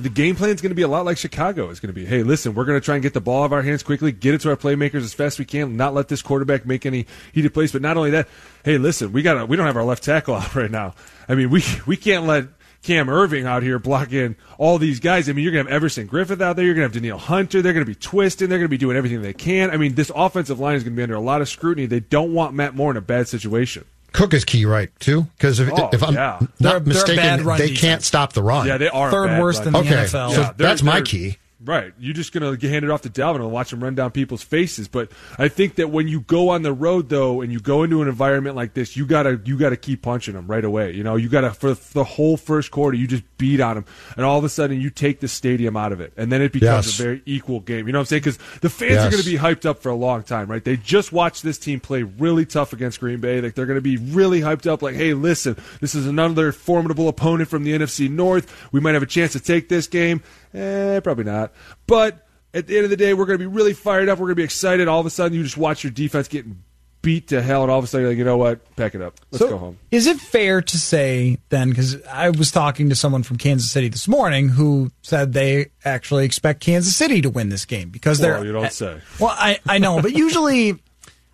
the 0.00 0.08
game 0.08 0.34
plan 0.34 0.50
is 0.50 0.60
going 0.62 0.70
to 0.70 0.76
be 0.76 0.82
a 0.82 0.88
lot 0.88 1.04
like 1.04 1.18
Chicago 1.18 1.68
is 1.68 1.78
going 1.78 1.92
to 1.92 2.00
be. 2.00 2.06
Hey, 2.06 2.22
listen, 2.22 2.54
we're 2.54 2.64
going 2.64 2.80
to 2.80 2.84
try 2.84 2.94
and 2.94 3.02
get 3.02 3.12
the 3.12 3.20
ball 3.20 3.42
out 3.42 3.46
of 3.46 3.52
our 3.52 3.62
hands 3.62 3.82
quickly, 3.82 4.12
get 4.12 4.34
it 4.34 4.40
to 4.42 4.50
our 4.50 4.56
playmakers 4.56 5.02
as 5.02 5.12
fast 5.12 5.34
as 5.34 5.38
we 5.40 5.44
can, 5.44 5.76
not 5.76 5.92
let 5.92 6.08
this 6.08 6.22
quarterback 6.22 6.64
make 6.64 6.86
any 6.86 7.06
heated 7.32 7.52
plays. 7.52 7.72
But 7.72 7.82
not 7.82 7.96
only 7.96 8.10
that, 8.10 8.28
hey, 8.64 8.78
listen, 8.78 9.12
we 9.12 9.22
got 9.22 9.48
we 9.48 9.56
don't 9.56 9.66
have 9.66 9.76
our 9.76 9.84
left 9.84 10.02
tackle 10.02 10.34
out 10.36 10.54
right 10.54 10.70
now. 10.70 10.94
I 11.28 11.34
mean, 11.34 11.50
we 11.50 11.62
we 11.86 11.96
can't 11.96 12.26
let 12.26 12.48
Cam 12.82 13.08
Erving 13.08 13.44
out 13.44 13.62
here 13.62 13.78
blocking 13.78 14.36
all 14.56 14.78
these 14.78 15.00
guys. 15.00 15.28
I 15.28 15.32
mean, 15.32 15.44
you're 15.44 15.52
going 15.52 15.66
to 15.66 15.70
have 15.70 15.76
Everson 15.76 16.08
Griffen 16.08 16.40
out 16.40 16.56
there. 16.56 16.64
You're 16.64 16.74
going 16.74 16.88
to 16.88 16.94
have 16.94 17.02
Danielle 17.02 17.18
Hunter. 17.18 17.60
They're 17.60 17.74
going 17.74 17.84
to 17.84 17.90
be 17.90 17.94
twisting. 17.94 18.48
They're 18.48 18.58
going 18.58 18.68
to 18.68 18.70
be 18.70 18.78
doing 18.78 18.96
everything 18.96 19.20
they 19.20 19.34
can. 19.34 19.70
I 19.70 19.76
mean, 19.76 19.94
this 19.94 20.10
offensive 20.14 20.58
line 20.58 20.76
is 20.76 20.84
going 20.84 20.94
to 20.94 20.96
be 20.96 21.02
under 21.02 21.14
a 21.14 21.20
lot 21.20 21.42
of 21.42 21.48
scrutiny. 21.48 21.86
They 21.86 22.00
don't 22.00 22.32
want 22.32 22.54
Matt 22.54 22.74
Moore 22.74 22.90
in 22.90 22.96
a 22.96 23.02
bad 23.02 23.28
situation. 23.28 23.84
Cook 24.12 24.34
is 24.34 24.44
key, 24.44 24.64
right? 24.64 24.90
Too, 24.98 25.22
because 25.36 25.60
if, 25.60 25.70
oh, 25.72 25.90
if, 25.92 26.02
I'm 26.02 26.14
yeah. 26.14 26.38
not 26.40 26.50
they're, 26.58 26.80
mistaken, 26.80 27.44
they're 27.44 27.56
they 27.56 27.68
defense. 27.68 27.80
can't 27.80 28.02
stop 28.02 28.32
the 28.32 28.42
run. 28.42 28.66
Yeah, 28.66 28.78
they 28.78 28.88
are 28.88 29.10
third 29.10 29.40
worst 29.40 29.64
in 29.66 29.72
the 29.72 29.78
okay. 29.78 29.90
NFL. 29.90 30.34
So 30.34 30.40
yeah, 30.40 30.52
that's 30.56 30.82
my 30.82 31.00
key. 31.00 31.36
Right. 31.62 31.92
You're 31.98 32.14
just 32.14 32.32
going 32.32 32.58
to 32.58 32.68
hand 32.68 32.86
it 32.86 32.90
off 32.90 33.02
to 33.02 33.10
Dalvin 33.10 33.36
and 33.36 33.52
watch 33.52 33.70
him 33.70 33.84
run 33.84 33.94
down 33.94 34.12
people's 34.12 34.42
faces. 34.42 34.88
But 34.88 35.12
I 35.38 35.48
think 35.48 35.74
that 35.74 35.90
when 35.90 36.08
you 36.08 36.20
go 36.20 36.48
on 36.48 36.62
the 36.62 36.72
road 36.72 37.10
though, 37.10 37.42
and 37.42 37.52
you 37.52 37.60
go 37.60 37.82
into 37.82 38.00
an 38.00 38.08
environment 38.08 38.56
like 38.56 38.72
this, 38.72 38.96
you 38.96 39.04
gotta 39.04 39.40
you 39.44 39.58
gotta 39.58 39.76
keep 39.76 40.00
punching 40.00 40.34
them 40.34 40.46
right 40.46 40.64
away. 40.64 40.92
You 40.92 41.04
know, 41.04 41.16
you 41.16 41.28
gotta 41.28 41.50
for 41.50 41.74
the 41.74 42.04
whole 42.04 42.38
first 42.38 42.70
quarter, 42.70 42.96
you 42.96 43.06
just 43.06 43.24
beat 43.36 43.60
on 43.60 43.74
them, 43.74 43.84
and 44.16 44.24
all 44.24 44.38
of 44.38 44.44
a 44.44 44.48
sudden 44.48 44.80
you 44.80 44.88
take 44.88 45.20
the 45.20 45.28
stadium 45.28 45.76
out 45.76 45.92
of 45.92 46.00
it, 46.00 46.14
and 46.16 46.32
then 46.32 46.40
it 46.40 46.52
becomes 46.52 46.86
yes. 46.86 46.98
a 46.98 47.02
very 47.02 47.22
equal 47.26 47.60
game. 47.60 47.86
You 47.86 47.92
know 47.92 47.98
what 47.98 48.04
I'm 48.04 48.06
saying? 48.06 48.22
Because 48.22 48.38
the 48.60 48.70
fans 48.70 48.92
yes. 48.92 49.06
are 49.06 49.10
going 49.10 49.22
to 49.22 49.30
be 49.30 49.36
hyped 49.36 49.66
up 49.66 49.80
for 49.80 49.90
a 49.90 49.94
long 49.94 50.22
time, 50.22 50.50
right? 50.50 50.64
They 50.64 50.78
just 50.78 51.12
watched 51.12 51.42
this 51.42 51.58
team 51.58 51.78
play 51.78 52.04
really 52.04 52.46
tough 52.46 52.72
against 52.72 53.00
Green 53.00 53.20
Bay. 53.20 53.40
Like 53.42 53.54
they're 53.54 53.66
going 53.66 53.76
to 53.76 53.82
be 53.82 53.98
really 53.98 54.40
hyped 54.40 54.66
up. 54.66 54.80
Like, 54.80 54.94
hey, 54.94 55.12
listen, 55.12 55.56
this 55.80 55.94
is 55.94 56.06
another 56.06 56.52
formidable 56.52 57.08
opponent 57.08 57.50
from 57.50 57.64
the 57.64 57.72
NFC 57.72 58.10
North. 58.10 58.50
We 58.72 58.80
might 58.80 58.94
have 58.94 59.02
a 59.02 59.06
chance 59.06 59.32
to 59.32 59.40
take 59.40 59.68
this 59.68 59.86
game. 59.86 60.22
Eh, 60.54 61.00
probably 61.00 61.24
not. 61.24 61.52
But 61.86 62.26
at 62.52 62.66
the 62.66 62.76
end 62.76 62.84
of 62.84 62.90
the 62.90 62.96
day, 62.96 63.14
we're 63.14 63.26
going 63.26 63.38
to 63.38 63.42
be 63.42 63.54
really 63.54 63.72
fired 63.72 64.08
up. 64.08 64.18
We're 64.18 64.26
going 64.26 64.36
to 64.36 64.40
be 64.40 64.44
excited. 64.44 64.88
All 64.88 65.00
of 65.00 65.06
a 65.06 65.10
sudden, 65.10 65.36
you 65.36 65.42
just 65.42 65.56
watch 65.56 65.84
your 65.84 65.92
defense 65.92 66.28
getting 66.28 66.62
beat 67.02 67.28
to 67.28 67.40
hell, 67.40 67.62
and 67.62 67.70
all 67.70 67.78
of 67.78 67.84
a 67.84 67.86
sudden, 67.86 68.02
you're 68.02 68.10
like, 68.10 68.18
you 68.18 68.24
know 68.24 68.36
what? 68.36 68.76
Pack 68.76 68.94
it 68.94 69.02
up. 69.02 69.18
Let's 69.30 69.44
so 69.44 69.50
go 69.50 69.58
home. 69.58 69.78
Is 69.90 70.06
it 70.06 70.18
fair 70.18 70.60
to 70.60 70.78
say 70.78 71.38
then, 71.48 71.70
because 71.70 72.02
I 72.04 72.30
was 72.30 72.50
talking 72.50 72.88
to 72.90 72.94
someone 72.94 73.22
from 73.22 73.38
Kansas 73.38 73.70
City 73.70 73.88
this 73.88 74.08
morning 74.08 74.48
who 74.48 74.90
said 75.02 75.32
they 75.32 75.70
actually 75.84 76.24
expect 76.24 76.60
Kansas 76.60 76.94
City 76.94 77.22
to 77.22 77.30
win 77.30 77.48
this 77.48 77.64
game 77.64 77.90
because 77.90 78.18
they're. 78.18 78.44
you 78.44 78.52
don't 78.52 78.72
say. 78.72 79.00
Well, 79.18 79.34
I, 79.36 79.60
I 79.66 79.78
know, 79.78 80.00
but 80.02 80.12
usually. 80.12 80.78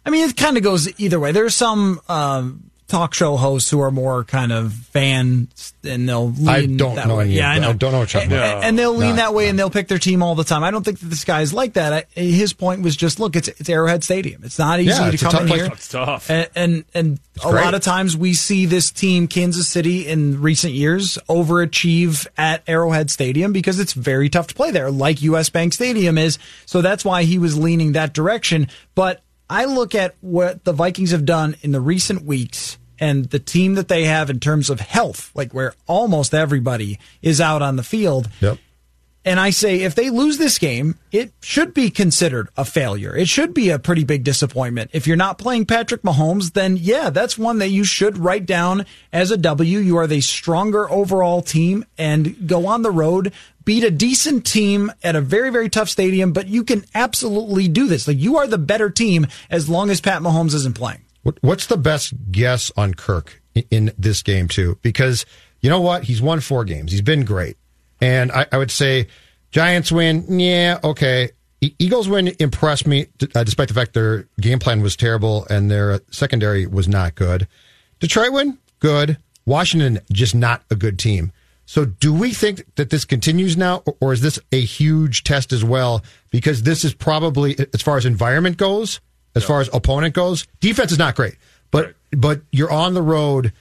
I 0.04 0.10
mean, 0.10 0.28
it 0.28 0.36
kind 0.36 0.56
of 0.56 0.62
goes 0.62 0.88
either 1.00 1.18
way. 1.18 1.32
There's 1.32 1.56
some 1.56 2.00
um, 2.08 2.70
talk 2.88 3.14
show 3.14 3.36
hosts 3.36 3.68
who 3.70 3.80
are 3.80 3.90
more 3.90 4.22
kind 4.24 4.52
of 4.52 4.72
fans 4.72 5.74
and 5.82 6.08
they'll 6.08 6.30
lean 6.30 6.48
I 6.48 6.66
don't 6.66 6.94
that 6.94 7.08
know 7.08 7.16
way. 7.16 7.28
yeah, 7.28 7.50
I 7.50 7.58
know. 7.58 7.70
I 7.70 7.72
don't 7.72 7.92
know 7.92 7.98
what 8.00 8.14
you're 8.14 8.22
and, 8.22 8.32
and 8.32 8.78
they'll 8.78 8.94
lean 8.94 9.16
that 9.16 9.34
way 9.34 9.48
and 9.48 9.58
they'll 9.58 9.70
pick 9.70 9.88
their 9.88 9.98
team 9.98 10.22
all 10.22 10.34
the 10.34 10.44
time. 10.44 10.62
I 10.62 10.70
don't 10.70 10.84
think 10.84 11.00
that 11.00 11.06
this 11.06 11.24
guy 11.24 11.40
is 11.40 11.52
like 11.52 11.74
that. 11.74 12.06
I, 12.16 12.20
his 12.20 12.52
point 12.52 12.82
was 12.82 12.96
just, 12.96 13.18
look, 13.18 13.34
it's 13.34 13.48
it's 13.48 13.68
Arrowhead 13.68 14.04
Stadium. 14.04 14.44
It's 14.44 14.58
not 14.58 14.80
easy 14.80 15.02
yeah, 15.02 15.10
to 15.10 15.18
come 15.18 15.42
in 15.42 15.48
place. 15.48 15.60
here. 15.62 15.70
It's 15.72 15.88
tough. 15.88 16.30
And 16.30 16.48
and, 16.54 16.84
and 16.94 17.20
a 17.44 17.50
great. 17.50 17.64
lot 17.64 17.74
of 17.74 17.82
times 17.82 18.16
we 18.16 18.34
see 18.34 18.66
this 18.66 18.90
team, 18.90 19.26
Kansas 19.26 19.68
City, 19.68 20.06
in 20.06 20.40
recent 20.40 20.74
years 20.74 21.18
overachieve 21.28 22.26
at 22.38 22.62
Arrowhead 22.68 23.10
Stadium 23.10 23.52
because 23.52 23.80
it's 23.80 23.92
very 23.94 24.28
tough 24.28 24.46
to 24.48 24.54
play 24.54 24.70
there, 24.70 24.90
like 24.90 25.22
US 25.22 25.50
Bank 25.50 25.72
Stadium 25.72 26.18
is. 26.18 26.38
So 26.66 26.82
that's 26.82 27.04
why 27.04 27.24
he 27.24 27.38
was 27.38 27.58
leaning 27.58 27.92
that 27.92 28.12
direction. 28.12 28.68
But 28.94 29.22
I 29.48 29.64
look 29.64 29.94
at 29.94 30.14
what 30.20 30.64
the 30.64 30.72
Vikings 30.72 31.12
have 31.12 31.24
done 31.24 31.56
in 31.62 31.72
the 31.72 31.80
recent 31.80 32.22
weeks 32.24 32.78
and 32.98 33.26
the 33.26 33.38
team 33.38 33.74
that 33.74 33.88
they 33.88 34.04
have 34.04 34.30
in 34.30 34.40
terms 34.40 34.70
of 34.70 34.80
health, 34.80 35.30
like 35.34 35.52
where 35.52 35.74
almost 35.86 36.34
everybody 36.34 36.98
is 37.22 37.40
out 37.40 37.62
on 37.62 37.76
the 37.76 37.82
field. 37.82 38.28
Yep. 38.40 38.58
And 39.26 39.40
I 39.40 39.50
say 39.50 39.80
if 39.80 39.96
they 39.96 40.08
lose 40.08 40.38
this 40.38 40.56
game, 40.56 41.00
it 41.10 41.32
should 41.42 41.74
be 41.74 41.90
considered 41.90 42.48
a 42.56 42.64
failure. 42.64 43.14
It 43.14 43.26
should 43.26 43.54
be 43.54 43.70
a 43.70 43.78
pretty 43.78 44.04
big 44.04 44.22
disappointment. 44.22 44.90
If 44.92 45.08
you're 45.08 45.16
not 45.16 45.36
playing 45.36 45.66
Patrick 45.66 46.02
Mahomes, 46.02 46.52
then 46.52 46.76
yeah, 46.76 47.10
that's 47.10 47.36
one 47.36 47.58
that 47.58 47.70
you 47.70 47.82
should 47.82 48.18
write 48.18 48.46
down 48.46 48.86
as 49.12 49.32
a 49.32 49.36
W. 49.36 49.78
You 49.80 49.96
are 49.96 50.06
the 50.06 50.20
stronger 50.20 50.88
overall 50.88 51.42
team 51.42 51.84
and 51.98 52.46
go 52.46 52.68
on 52.68 52.82
the 52.82 52.92
road, 52.92 53.32
beat 53.66 53.84
a 53.84 53.90
decent 53.90 54.46
team 54.46 54.90
at 55.02 55.14
a 55.14 55.20
very, 55.20 55.50
very 55.50 55.68
tough 55.68 55.90
stadium, 55.90 56.32
but 56.32 56.46
you 56.46 56.64
can 56.64 56.86
absolutely 56.94 57.68
do 57.68 57.86
this. 57.86 58.08
Like 58.08 58.16
you 58.16 58.38
are 58.38 58.46
the 58.46 58.56
better 58.56 58.88
team 58.88 59.26
as 59.50 59.68
long 59.68 59.90
as 59.90 60.00
Pat 60.00 60.22
Mahomes 60.22 60.54
isn't 60.54 60.74
playing. 60.74 61.02
What's 61.42 61.66
the 61.66 61.76
best 61.76 62.14
guess 62.30 62.70
on 62.76 62.94
Kirk 62.94 63.42
in 63.70 63.92
this 63.98 64.22
game 64.22 64.46
too? 64.46 64.78
Because 64.80 65.26
you 65.60 65.68
know 65.68 65.80
what, 65.80 66.04
he's 66.04 66.22
won 66.22 66.40
four 66.40 66.64
games. 66.64 66.92
He's 66.92 67.02
been 67.02 67.24
great, 67.24 67.58
and 68.00 68.30
I, 68.30 68.46
I 68.52 68.58
would 68.58 68.70
say 68.70 69.08
Giants 69.50 69.90
win. 69.90 70.38
Yeah, 70.38 70.78
okay. 70.84 71.30
Eagles 71.60 72.08
win 72.08 72.32
impressed 72.38 72.86
me, 72.86 73.06
uh, 73.34 73.42
despite 73.42 73.66
the 73.66 73.74
fact 73.74 73.94
their 73.94 74.28
game 74.40 74.60
plan 74.60 74.82
was 74.82 74.94
terrible 74.94 75.46
and 75.50 75.68
their 75.68 76.00
secondary 76.12 76.66
was 76.66 76.86
not 76.86 77.16
good. 77.16 77.48
Detroit 77.98 78.32
win, 78.32 78.58
good. 78.78 79.18
Washington 79.46 79.98
just 80.12 80.34
not 80.34 80.62
a 80.70 80.76
good 80.76 80.98
team. 80.98 81.32
So, 81.66 81.84
do 81.84 82.14
we 82.14 82.32
think 82.32 82.64
that 82.76 82.90
this 82.90 83.04
continues 83.04 83.56
now, 83.56 83.82
or 84.00 84.12
is 84.12 84.20
this 84.20 84.38
a 84.52 84.60
huge 84.60 85.24
test 85.24 85.52
as 85.52 85.64
well? 85.64 86.02
Because 86.30 86.62
this 86.62 86.84
is 86.84 86.94
probably, 86.94 87.56
as 87.74 87.82
far 87.82 87.96
as 87.96 88.06
environment 88.06 88.56
goes, 88.56 89.00
as 89.34 89.44
far 89.44 89.60
as 89.60 89.68
opponent 89.72 90.14
goes. 90.14 90.46
Defense 90.60 90.92
is 90.92 90.98
not 90.98 91.14
great, 91.14 91.36
but 91.70 91.86
right. 91.86 91.94
but 92.12 92.40
you're 92.50 92.70
on 92.70 92.94
the 92.94 93.02
road. 93.02 93.52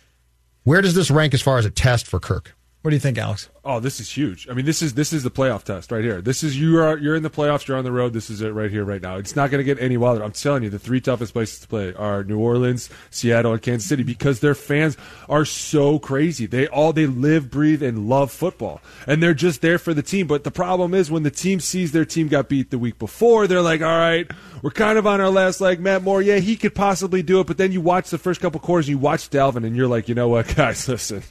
Where 0.63 0.81
does 0.81 0.95
this 0.95 1.11
rank 1.11 1.33
as 1.33 1.41
far 1.41 1.57
as 1.57 1.65
a 1.65 1.69
test 1.69 2.07
for 2.07 2.19
Kirk? 2.19 2.55
What 2.85 2.91
do 2.91 2.97
you 2.97 3.01
think, 3.01 3.17
Alex? 3.17 3.49
Oh, 3.63 3.79
this 3.79 3.99
is 3.99 4.15
huge. 4.15 4.47
I 4.47 4.53
mean, 4.53 4.65
this 4.65 4.83
is 4.83 4.93
this 4.93 5.11
is 5.11 5.23
the 5.23 5.31
playoff 5.31 5.63
test 5.63 5.91
right 5.91 6.03
here. 6.03 6.21
This 6.21 6.43
is 6.43 6.55
you 6.55 6.77
are 6.77 6.99
you're 6.99 7.15
in 7.15 7.23
the 7.23 7.31
playoffs. 7.31 7.67
You're 7.67 7.77
on 7.77 7.83
the 7.83 7.91
road. 7.91 8.13
This 8.13 8.29
is 8.29 8.41
it 8.41 8.49
right 8.49 8.69
here, 8.69 8.83
right 8.83 9.01
now. 9.01 9.15
It's 9.17 9.35
not 9.35 9.49
going 9.49 9.57
to 9.57 9.63
get 9.63 9.81
any 9.81 9.97
wilder. 9.97 10.23
I'm 10.23 10.33
telling 10.33 10.61
you, 10.61 10.69
the 10.69 10.77
three 10.77 11.01
toughest 11.01 11.33
places 11.33 11.61
to 11.61 11.67
play 11.67 11.95
are 11.95 12.23
New 12.23 12.37
Orleans, 12.37 12.91
Seattle, 13.09 13.53
and 13.53 13.61
Kansas 13.63 13.89
City 13.89 14.03
because 14.03 14.39
their 14.39 14.53
fans 14.53 14.97
are 15.27 15.45
so 15.45 15.97
crazy. 15.97 16.45
They 16.45 16.67
all 16.67 16.93
they 16.93 17.07
live, 17.07 17.49
breathe, 17.49 17.81
and 17.81 18.07
love 18.07 18.31
football, 18.31 18.81
and 19.07 19.23
they're 19.23 19.33
just 19.33 19.61
there 19.61 19.79
for 19.79 19.95
the 19.95 20.03
team. 20.03 20.27
But 20.27 20.43
the 20.43 20.51
problem 20.51 20.93
is 20.93 21.09
when 21.09 21.23
the 21.23 21.31
team 21.31 21.59
sees 21.59 21.91
their 21.91 22.05
team 22.05 22.27
got 22.27 22.49
beat 22.49 22.69
the 22.69 22.77
week 22.77 22.99
before, 22.99 23.47
they're 23.47 23.63
like, 23.63 23.81
"All 23.81 23.97
right, 23.97 24.29
we're 24.61 24.69
kind 24.69 24.99
of 24.99 25.07
on 25.07 25.19
our 25.19 25.31
last 25.31 25.59
leg." 25.59 25.79
Matt 25.79 26.03
Moore, 26.03 26.21
yeah, 26.21 26.37
he 26.37 26.55
could 26.55 26.75
possibly 26.75 27.23
do 27.23 27.39
it, 27.39 27.47
but 27.47 27.57
then 27.57 27.71
you 27.71 27.81
watch 27.81 28.11
the 28.11 28.19
first 28.19 28.41
couple 28.41 28.59
quarters, 28.59 28.87
you 28.87 28.99
watch 28.99 29.31
Dalvin, 29.31 29.65
and 29.65 29.75
you're 29.75 29.87
like, 29.87 30.07
you 30.07 30.13
know 30.13 30.27
what, 30.27 30.47
guys, 30.55 30.87
listen. 30.87 31.23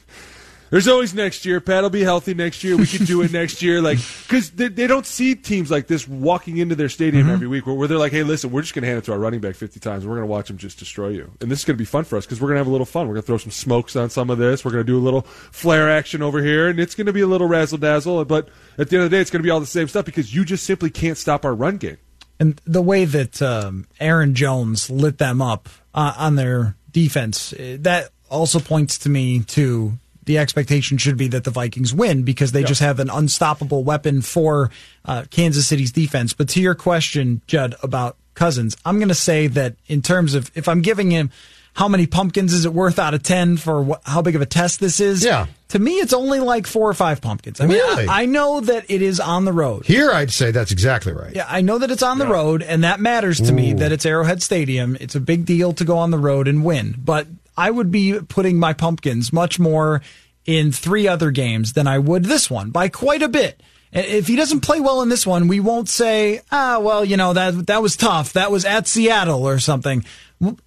There's 0.69 0.87
always 0.87 1.13
next 1.13 1.45
year. 1.45 1.61
Pat 1.61 1.83
will 1.83 1.89
be 1.89 2.03
healthy 2.03 2.33
next 2.33 2.63
year. 2.63 2.75
We 2.75 2.87
can 2.87 3.05
do 3.05 3.21
it 3.21 3.31
next 3.31 3.61
year. 3.61 3.81
Like, 3.81 3.99
because 4.23 4.51
they, 4.51 4.67
they, 4.67 4.87
don't 4.87 5.05
see 5.05 5.35
teams 5.35 5.69
like 5.69 5.87
this 5.87 6.07
walking 6.07 6.57
into 6.57 6.75
their 6.75 6.89
stadium 6.89 7.25
mm-hmm. 7.25 7.33
every 7.33 7.47
week 7.47 7.67
where, 7.67 7.75
where, 7.75 7.87
they're 7.87 7.97
like, 7.97 8.11
hey, 8.11 8.23
listen, 8.23 8.51
we're 8.51 8.61
just 8.61 8.73
going 8.73 8.81
to 8.81 8.87
hand 8.87 8.97
it 8.99 9.05
to 9.05 9.11
our 9.11 9.19
running 9.19 9.41
back 9.41 9.55
50 9.55 9.79
times. 9.79 10.05
We're 10.05 10.15
going 10.15 10.27
to 10.27 10.31
watch 10.31 10.47
them 10.47 10.57
just 10.57 10.79
destroy 10.79 11.09
you. 11.09 11.31
And 11.39 11.51
this 11.51 11.59
is 11.59 11.65
going 11.65 11.75
to 11.75 11.81
be 11.81 11.85
fun 11.85 12.03
for 12.03 12.17
us 12.17 12.25
because 12.25 12.41
we're 12.41 12.47
going 12.47 12.55
to 12.55 12.59
have 12.59 12.67
a 12.67 12.71
little 12.71 12.85
fun. 12.85 13.07
We're 13.07 13.15
going 13.15 13.23
to 13.23 13.27
throw 13.27 13.37
some 13.37 13.51
smokes 13.51 13.95
on 13.95 14.09
some 14.09 14.29
of 14.29 14.37
this. 14.37 14.65
We're 14.65 14.71
going 14.71 14.85
to 14.85 14.91
do 14.91 14.97
a 14.97 14.99
little 14.99 15.21
flare 15.21 15.89
action 15.89 16.21
over 16.21 16.41
here. 16.41 16.67
And 16.67 16.79
it's 16.79 16.95
going 16.95 17.07
to 17.07 17.13
be 17.13 17.21
a 17.21 17.27
little 17.27 17.47
razzle 17.47 17.77
dazzle. 17.77 18.25
But 18.25 18.49
at 18.77 18.89
the 18.89 18.97
end 18.97 19.05
of 19.05 19.11
the 19.11 19.17
day, 19.17 19.21
it's 19.21 19.29
going 19.29 19.41
to 19.41 19.47
be 19.47 19.51
all 19.51 19.59
the 19.59 19.65
same 19.65 19.87
stuff 19.87 20.05
because 20.05 20.33
you 20.33 20.45
just 20.45 20.65
simply 20.65 20.89
can't 20.89 21.17
stop 21.17 21.45
our 21.45 21.53
run 21.53 21.77
game. 21.77 21.97
And 22.39 22.59
the 22.65 22.81
way 22.81 23.05
that 23.05 23.41
um, 23.41 23.87
Aaron 23.99 24.35
Jones 24.35 24.89
lit 24.89 25.19
them 25.19 25.41
up 25.41 25.69
uh, 25.93 26.13
on 26.17 26.35
their 26.35 26.75
defense, 26.91 27.53
eh, 27.57 27.77
that 27.79 28.09
also 28.29 28.59
points 28.59 28.97
to 28.99 29.09
me 29.09 29.41
to 29.41 29.97
the 30.25 30.37
expectation 30.37 30.97
should 30.97 31.17
be 31.17 31.27
that 31.29 31.43
the 31.43 31.51
Vikings 31.51 31.93
win 31.93 32.23
because 32.23 32.51
they 32.51 32.63
just 32.63 32.81
have 32.81 32.99
an 32.99 33.09
unstoppable 33.09 33.83
weapon 33.83 34.21
for 34.21 34.71
uh, 35.05 35.25
Kansas 35.29 35.67
City's 35.67 35.91
defense. 35.91 36.33
But 36.33 36.49
to 36.49 36.61
your 36.61 36.75
question, 36.75 37.41
Judd, 37.47 37.75
about 37.81 38.17
Cousins, 38.33 38.75
I'm 38.85 38.97
going 38.97 39.09
to 39.09 39.15
say 39.15 39.47
that 39.47 39.75
in 39.87 40.01
terms 40.01 40.33
of 40.33 40.51
if 40.55 40.67
I'm 40.67 40.81
giving 40.81 41.11
him 41.11 41.29
how 41.75 41.89
many 41.89 42.07
pumpkins 42.07 42.53
is 42.53 42.63
it 42.63 42.73
worth 42.73 42.97
out 42.99 43.13
of 43.13 43.21
10 43.21 43.57
for 43.57 43.81
what, 43.81 44.01
how 44.05 44.21
big 44.21 44.35
of 44.35 44.41
a 44.41 44.45
test 44.45 44.79
this 44.79 45.01
is? 45.01 45.25
Yeah. 45.25 45.47
To 45.69 45.79
me, 45.79 45.95
it's 45.95 46.13
only 46.13 46.39
like 46.39 46.67
four 46.67 46.89
or 46.89 46.93
five 46.93 47.21
pumpkins. 47.21 47.59
I 47.59 47.65
mean, 47.65 47.77
really? 47.77 48.07
I, 48.07 48.21
I, 48.21 48.25
know 48.25 48.61
that 48.61 48.89
it 48.89 49.01
is 49.01 49.19
on 49.19 49.43
the 49.43 49.51
road. 49.51 49.85
Here, 49.85 50.09
I'd 50.09 50.31
say 50.31 50.51
that's 50.51 50.71
exactly 50.71 51.11
right. 51.11 51.35
Yeah, 51.35 51.45
I 51.49 51.59
know 51.59 51.77
that 51.77 51.91
it's 51.91 52.03
on 52.03 52.17
the 52.17 52.27
road, 52.27 52.61
and 52.61 52.85
that 52.85 53.01
matters 53.01 53.41
to 53.41 53.51
Ooh. 53.51 53.55
me 53.55 53.73
that 53.73 53.91
it's 53.91 54.05
Arrowhead 54.05 54.41
Stadium. 54.41 54.95
It's 55.01 55.15
a 55.15 55.19
big 55.19 55.45
deal 55.45 55.73
to 55.73 55.83
go 55.83 55.97
on 55.97 56.11
the 56.11 56.17
road 56.17 56.47
and 56.47 56.63
win. 56.63 56.95
But 56.97 57.27
I 57.57 57.71
would 57.71 57.91
be 57.91 58.19
putting 58.19 58.59
my 58.59 58.73
pumpkins 58.73 59.31
much 59.31 59.59
more 59.59 60.01
in 60.45 60.71
three 60.71 61.07
other 61.07 61.31
games 61.31 61.73
than 61.73 61.87
I 61.87 61.99
would 61.99 62.25
this 62.25 62.49
one 62.49 62.71
by 62.71 62.89
quite 62.89 63.21
a 63.21 63.29
bit. 63.29 63.61
If 63.91 64.27
he 64.27 64.35
doesn't 64.35 64.59
play 64.59 64.81
well 64.81 65.01
in 65.01 65.09
this 65.09 65.25
one, 65.25 65.47
we 65.47 65.61
won't 65.61 65.87
say, 65.87 66.41
ah, 66.51 66.79
well, 66.81 67.05
you 67.05 67.15
know, 67.15 67.31
that, 67.31 67.67
that 67.67 67.81
was 67.81 67.95
tough. 67.95 68.33
That 68.33 68.51
was 68.51 68.65
at 68.65 68.87
Seattle 68.87 69.47
or 69.47 69.57
something. 69.57 70.03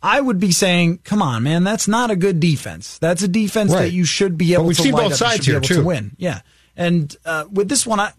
I 0.03 0.19
would 0.19 0.41
be 0.41 0.51
saying, 0.51 1.01
come 1.05 1.21
on, 1.21 1.43
man, 1.43 1.63
that's 1.63 1.87
not 1.87 2.11
a 2.11 2.17
good 2.17 2.41
defense. 2.41 2.97
That's 2.99 3.23
a 3.23 3.29
defense 3.29 3.71
right. 3.71 3.83
that 3.83 3.93
you 3.93 4.07
should 4.07 4.39
be 4.39 4.55
able 4.55 4.65
but 4.65 4.69
we've 4.69 4.77
to 4.79 4.83
seen 4.83 4.93
both 4.93 5.15
sides 5.15 5.45
here 5.45 5.61
too. 5.61 5.75
to 5.75 5.85
win. 5.85 6.13
Yeah. 6.17 6.41
And 6.75 7.15
uh, 7.27 7.45
with 7.53 7.69
this 7.69 7.87
one, 7.87 8.01
I, 8.01 8.13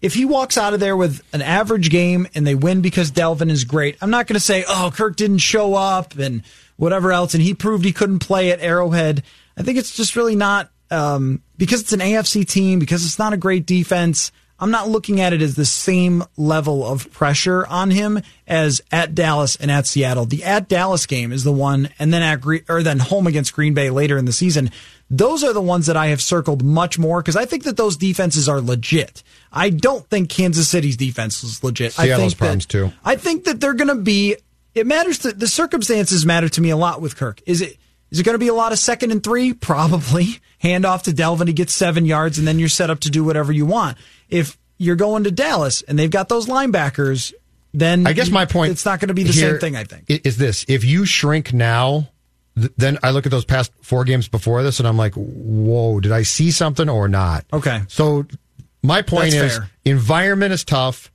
if 0.00 0.14
he 0.14 0.24
walks 0.24 0.58
out 0.58 0.74
of 0.74 0.80
there 0.80 0.96
with 0.96 1.22
an 1.32 1.42
average 1.42 1.90
game 1.90 2.26
and 2.34 2.44
they 2.44 2.56
win 2.56 2.80
because 2.80 3.12
Dalvin 3.12 3.50
is 3.50 3.62
great, 3.62 3.96
I'm 4.00 4.10
not 4.10 4.26
going 4.26 4.34
to 4.34 4.40
say, 4.40 4.64
oh, 4.66 4.90
Kirk 4.92 5.14
didn't 5.14 5.38
show 5.38 5.74
up 5.74 6.18
and 6.18 6.42
whatever 6.76 7.12
else, 7.12 7.34
and 7.34 7.42
he 7.42 7.54
proved 7.54 7.84
he 7.84 7.92
couldn't 7.92 8.20
play 8.20 8.50
at 8.50 8.60
Arrowhead. 8.60 9.22
I 9.56 9.62
think 9.62 9.78
it's 9.78 9.94
just 9.94 10.16
really 10.16 10.36
not 10.36 10.70
um, 10.90 11.42
because 11.56 11.80
it's 11.80 11.92
an 11.92 12.00
AFC 12.00 12.48
team, 12.48 12.78
because 12.78 13.04
it's 13.04 13.18
not 13.18 13.32
a 13.32 13.36
great 13.36 13.66
defense. 13.66 14.32
I'm 14.58 14.70
not 14.70 14.88
looking 14.88 15.20
at 15.20 15.34
it 15.34 15.42
as 15.42 15.54
the 15.54 15.66
same 15.66 16.24
level 16.36 16.86
of 16.86 17.12
pressure 17.12 17.66
on 17.66 17.90
him 17.90 18.22
as 18.46 18.80
at 18.90 19.14
Dallas 19.14 19.56
and 19.56 19.70
at 19.70 19.86
Seattle. 19.86 20.24
The 20.24 20.44
at 20.44 20.68
Dallas 20.68 21.04
game 21.04 21.30
is 21.30 21.44
the 21.44 21.52
one, 21.52 21.90
and 21.98 22.12
then 22.12 22.22
at 22.22 22.42
or 22.68 22.82
then 22.82 22.98
home 22.98 23.26
against 23.26 23.52
Green 23.52 23.74
Bay 23.74 23.90
later 23.90 24.16
in 24.16 24.24
the 24.24 24.32
season. 24.32 24.70
Those 25.10 25.44
are 25.44 25.52
the 25.52 25.60
ones 25.60 25.86
that 25.86 25.96
I 25.96 26.06
have 26.06 26.22
circled 26.22 26.64
much 26.64 26.98
more 26.98 27.20
because 27.20 27.36
I 27.36 27.44
think 27.44 27.64
that 27.64 27.76
those 27.76 27.96
defenses 27.96 28.48
are 28.48 28.60
legit. 28.60 29.22
I 29.52 29.70
don't 29.70 30.08
think 30.08 30.30
Kansas 30.30 30.68
City's 30.68 30.96
defense 30.96 31.44
is 31.44 31.62
legit. 31.62 31.92
Seattle's 31.92 32.12
I 32.12 32.26
think 32.28 32.38
problems 32.38 32.66
that, 32.66 32.72
too. 32.72 32.92
I 33.04 33.16
think 33.16 33.44
that 33.44 33.60
they're 33.60 33.74
going 33.74 33.88
to 33.88 34.02
be. 34.02 34.36
It 34.76 34.86
matters. 34.86 35.18
To, 35.20 35.32
the 35.32 35.48
circumstances 35.48 36.26
matter 36.26 36.48
to 36.50 36.60
me 36.60 36.70
a 36.70 36.76
lot 36.76 37.00
with 37.00 37.16
Kirk. 37.16 37.42
Is 37.46 37.62
it? 37.62 37.78
Is 38.10 38.20
it 38.20 38.22
going 38.22 38.34
to 38.34 38.38
be 38.38 38.48
a 38.48 38.54
lot 38.54 38.72
of 38.72 38.78
second 38.78 39.10
and 39.10 39.24
three? 39.24 39.52
Probably. 39.54 40.38
Hand 40.58 40.84
off 40.84 41.04
to 41.04 41.10
Dalvin, 41.10 41.48
he 41.48 41.52
gets 41.52 41.74
seven 41.74 42.06
yards, 42.06 42.38
and 42.38 42.46
then 42.46 42.58
you're 42.58 42.68
set 42.68 42.88
up 42.88 43.00
to 43.00 43.10
do 43.10 43.24
whatever 43.24 43.52
you 43.52 43.66
want. 43.66 43.98
If 44.30 44.56
you're 44.78 44.96
going 44.96 45.24
to 45.24 45.30
Dallas 45.30 45.82
and 45.82 45.98
they've 45.98 46.10
got 46.10 46.28
those 46.28 46.46
linebackers, 46.46 47.34
then 47.74 48.06
I 48.06 48.12
guess 48.12 48.30
my 48.30 48.46
point 48.46 48.72
it's 48.72 48.84
not 48.84 49.00
going 49.00 49.08
to 49.08 49.14
be 49.14 49.22
the 49.22 49.32
same 49.32 49.58
thing. 49.58 49.76
I 49.76 49.84
think 49.84 50.04
is 50.08 50.36
this: 50.36 50.64
if 50.68 50.84
you 50.84 51.06
shrink 51.06 51.52
now, 51.52 52.08
then 52.54 52.98
I 53.02 53.10
look 53.10 53.26
at 53.26 53.32
those 53.32 53.44
past 53.44 53.72
four 53.82 54.04
games 54.04 54.28
before 54.28 54.62
this, 54.62 54.78
and 54.78 54.88
I'm 54.88 54.96
like, 54.96 55.14
whoa, 55.14 56.00
did 56.00 56.12
I 56.12 56.22
see 56.22 56.50
something 56.50 56.88
or 56.88 57.08
not? 57.08 57.44
Okay. 57.52 57.82
So 57.88 58.26
my 58.82 59.02
point 59.02 59.32
That's 59.32 59.52
is, 59.52 59.58
fair. 59.58 59.70
environment 59.84 60.52
is 60.52 60.64
tough. 60.64 61.12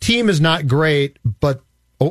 Team 0.00 0.28
is 0.28 0.40
not 0.40 0.66
great, 0.66 1.18
but 1.40 1.62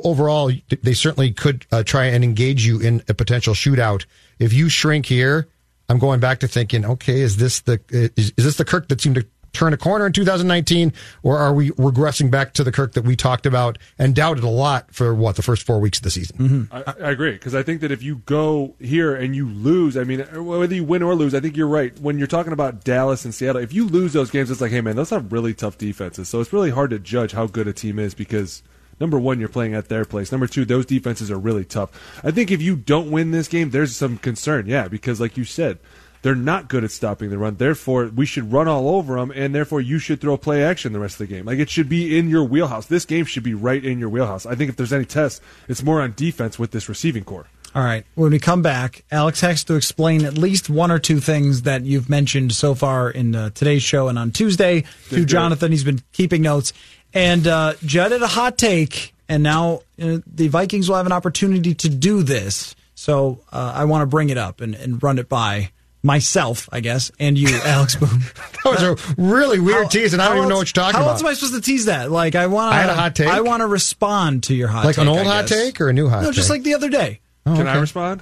overall, 0.04 0.52
they 0.82 0.94
certainly 0.94 1.32
could 1.32 1.66
uh, 1.72 1.84
try 1.84 2.06
and 2.06 2.24
engage 2.24 2.66
you 2.66 2.80
in 2.80 3.04
a 3.08 3.14
potential 3.14 3.54
shootout. 3.54 4.06
If 4.40 4.54
you 4.54 4.70
shrink 4.70 5.06
here, 5.06 5.48
I'm 5.90 6.00
going 6.00 6.20
back 6.20 6.40
to 6.40 6.48
thinking, 6.48 6.86
okay, 6.86 7.20
is 7.20 7.38
this 7.38 7.62
the 7.62 7.82
is, 7.90 8.34
is 8.38 8.46
this 8.46 8.58
the 8.58 8.66
Kirk 8.66 8.88
that 8.90 9.02
seemed 9.02 9.16
to 9.16 9.26
turn 9.54 9.74
a 9.74 9.78
corner 9.78 10.06
in 10.06 10.14
2019, 10.14 10.94
or 11.24 11.38
are 11.38 11.54
we 11.54 11.72
regressing 11.72 12.32
back 12.32 12.54
to 12.54 12.64
the 12.64 12.72
Kirk 12.72 12.94
that 12.94 13.04
we 13.04 13.16
talked 13.16 13.46
about 13.46 13.78
and 14.00 14.16
doubted 14.16 14.44
a 14.44 14.50
lot 14.50 14.94
for 14.94 15.14
what 15.14 15.36
the 15.36 15.42
first 15.42 15.64
four 15.64 15.80
weeks 15.80 16.00
of 16.00 16.04
the 16.04 16.12
season? 16.12 16.38
Mm-hmm. 16.38 16.74
I, 16.74 17.08
I, 17.08 17.12
agree 17.12 17.34
because 17.34 17.54
I 17.54 17.64
think 17.64 17.82
that 17.82 17.92
if 17.92 18.02
you 18.02 18.18
go 18.26 18.76
here 18.80 19.14
and 19.14 19.36
you 19.36 19.48
lose, 19.48 19.98
I 19.98 20.04
mean, 20.04 20.22
whether 20.22 20.74
you 20.74 20.84
win 20.84 21.04
or 21.04 21.16
lose, 21.16 21.36
I 21.36 21.40
think 21.40 21.58
you're 21.58 21.68
right. 21.68 21.98
When 22.00 22.18
you're 22.18 22.28
talking 22.28 22.54
about 22.54 22.84
Dallas 22.84 23.26
and 23.26 23.34
Seattle, 23.34 23.62
if 23.62 23.74
you 23.74 23.86
lose 23.86 24.14
those 24.14 24.32
games, 24.32 24.50
it's 24.50 24.62
like, 24.62 24.72
hey 24.72 24.82
man, 24.82 24.96
those 24.96 25.12
are 25.12 25.20
really 25.20 25.54
tough 25.54 25.78
defenses. 25.78 26.30
So 26.30 26.40
it's 26.40 26.54
really 26.54 26.72
hard 26.72 26.92
to 26.92 27.00
judge 27.00 27.34
how 27.34 27.48
good 27.48 27.68
a 27.68 27.74
team 27.74 28.00
is 28.00 28.14
because 28.14 28.64
number 29.02 29.20
one, 29.20 29.40
you're 29.40 29.50
playing 29.50 29.74
at 29.74 29.90
their 29.90 30.06
place. 30.06 30.32
Number 30.32 30.48
two, 30.48 30.64
those 30.64 30.86
defenses 30.86 31.30
are 31.30 31.38
really 31.38 31.66
tough. 31.66 31.90
I 32.24 32.32
think 32.32 32.52
if 32.52 32.62
you 32.62 32.78
don't 32.78 33.12
win 33.12 33.32
this 33.32 33.50
game, 33.50 33.72
there's 33.72 33.94
some 33.96 34.18
concern, 34.18 34.68
yeah, 34.68 34.88
because 34.88 35.20
like 35.20 35.36
you 35.36 35.44
said, 35.44 35.80
they're 36.22 36.36
not 36.36 36.70
good 36.70 36.84
at 36.84 36.92
stopping 36.92 37.32
the 37.32 37.38
run. 37.38 37.56
Therefore, 37.56 38.06
we 38.16 38.26
should 38.26 38.54
run 38.54 38.68
all 38.68 38.90
over 38.90 39.16
them, 39.16 39.32
and 39.36 39.54
therefore 39.54 39.82
you 39.82 40.00
should 40.00 40.22
throw 40.22 40.38
play 40.38 40.64
action 40.64 40.94
the 40.94 41.00
rest 41.00 41.20
of 41.20 41.28
the 41.28 41.34
game. 41.34 41.46
Like 41.46 41.60
it 41.60 41.70
should 41.70 41.90
be 41.90 42.18
in 42.18 42.30
your 42.30 42.44
wheelhouse. 42.44 42.86
This 42.86 43.06
game 43.06 43.26
should 43.26 43.44
be 43.44 43.56
right 43.56 43.84
in 43.84 44.00
your 44.00 44.10
wheelhouse. 44.10 44.46
I 44.46 44.56
think 44.56 44.70
if 44.70 44.76
there's 44.78 44.94
any 44.94 45.06
test, 45.06 45.42
it's 45.68 45.84
more 45.84 46.02
on 46.02 46.14
defense 46.16 46.60
with 46.60 46.72
this 46.72 46.88
receiving 46.88 47.24
corps. 47.24 47.48
All 47.74 47.84
right. 47.84 48.06
When 48.16 48.32
we 48.32 48.40
come 48.40 48.62
back, 48.62 49.06
Alex 49.12 49.40
has 49.42 49.64
to 49.66 49.76
explain 49.76 50.26
at 50.26 50.38
least 50.38 50.70
one 50.70 50.92
or 50.92 51.00
two 51.00 51.22
things 51.22 51.62
that 51.62 51.84
you've 51.84 52.10
mentioned 52.10 52.52
so 52.52 52.76
far 52.76 53.10
in 53.10 53.34
uh, 53.34 53.52
today's 53.52 53.82
show 53.82 54.10
and 54.10 54.20
on 54.20 54.32
Tuesday 54.32 54.84
to 55.10 55.24
Jonathan. 55.26 55.72
He's 55.72 55.86
been 55.86 56.02
keeping 56.12 56.42
notes. 56.42 56.74
And 57.14 57.46
uh, 57.46 57.74
Judd 57.86 58.12
had 58.12 58.22
a 58.22 58.28
hot 58.28 58.58
take, 58.58 59.14
and 59.28 59.44
now 59.44 59.82
uh, 60.02 60.20
the 60.26 60.48
Vikings 60.48 60.90
will 60.90 60.98
have 60.98 61.06
an 61.06 61.12
opportunity 61.12 61.74
to 61.76 61.90
do 61.90 62.24
this. 62.24 62.76
So 62.96 63.40
uh, 63.52 63.74
I 63.76 63.86
want 63.86 64.04
to 64.04 64.06
bring 64.06 64.30
it 64.30 64.38
up 64.38 64.62
and, 64.62 64.76
and 64.76 65.02
run 65.02 65.20
it 65.20 65.28
by 65.28 65.72
myself, 66.04 66.70
I 66.72 66.80
guess, 66.80 67.12
and 67.20 67.38
you, 67.38 67.48
Alex 67.66 67.96
Boone. 67.96 68.20
that 68.20 68.66
was 68.66 68.84
a 68.84 69.14
really 69.18 69.60
weird 69.60 69.84
how, 69.84 69.90
tease, 69.90 70.14
and 70.14 70.22
I 70.22 70.30
don't 70.30 70.38
even 70.38 70.50
know 70.50 70.58
what 70.58 70.68
you're 70.68 70.84
talking 70.84 70.96
how 70.96 71.02
about. 71.02 71.08
How 71.08 71.12
else 71.12 71.22
am 71.22 71.28
I 71.28 71.34
supposed 71.34 71.56
to 71.56 71.62
tease 71.62 71.86
that? 71.86 72.12
Like, 72.12 72.36
I 72.36 72.48
want. 72.48 72.74
I 72.74 72.82
had 72.82 72.90
a 72.90 72.96
hot 72.96 73.16
take. 73.16 73.28
I 73.28 73.42
want 73.42 73.62
to 73.62 73.68
respond 73.68 74.44
to 74.44 74.56
your 74.56 74.68
hot, 74.68 74.82
take. 74.82 74.86
like 74.86 74.96
take, 74.96 75.02
an 75.04 75.08
old 75.10 75.26
hot 75.28 75.48
take 75.48 75.82
or 75.82 75.90
a 75.90 75.94
new 75.94 76.08
hot. 76.10 76.18
Take? 76.18 76.24
No, 76.24 76.30
take? 76.30 76.36
just 76.36 76.50
like 76.50 76.64
the 76.64 76.74
other 76.74 76.90
day. 76.90 77.20
Oh, 77.46 77.56
Can 77.56 77.68
okay. 77.68 77.78
I 77.78 77.80
respond? 77.80 78.22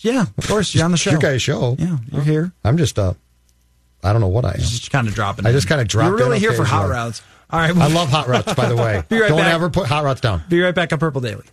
Yeah, 0.00 0.26
of 0.36 0.46
course. 0.46 0.74
You're 0.74 0.84
on 0.84 0.90
the 0.90 0.96
show. 0.96 1.10
your 1.10 1.20
guys' 1.20 1.42
show. 1.42 1.76
Yeah, 1.78 1.98
you're 2.10 2.22
here. 2.22 2.52
I'm 2.64 2.76
just 2.76 2.98
uh, 2.98 3.14
I 4.02 4.12
don't 4.12 4.20
know 4.20 4.28
what 4.28 4.44
I 4.44 4.52
am. 4.52 4.58
Just 4.58 4.90
kind 4.90 5.08
of 5.08 5.14
dropping. 5.14 5.46
I 5.46 5.52
just 5.52 5.68
kind 5.68 5.80
of 5.80 5.88
dropped. 5.88 6.08
You're 6.08 6.18
really 6.18 6.38
here 6.38 6.52
for 6.52 6.64
hot 6.64 6.88
routes. 6.88 7.22
All 7.50 7.58
right. 7.58 7.74
Well, 7.74 7.90
I 7.90 7.92
love 7.94 8.08
hot 8.10 8.28
routes. 8.28 8.52
By 8.54 8.68
the 8.68 8.76
way, 8.76 8.96
right 9.10 9.28
don't 9.28 9.38
back. 9.38 9.54
ever 9.54 9.70
put 9.70 9.86
hot 9.86 10.04
routes 10.04 10.20
down. 10.20 10.42
Be 10.48 10.60
right 10.60 10.74
back 10.74 10.92
on 10.92 10.98
Purple 10.98 11.20
Daily. 11.20 11.44